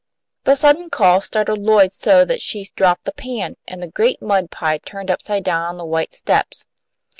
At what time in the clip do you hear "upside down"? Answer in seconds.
5.11-5.61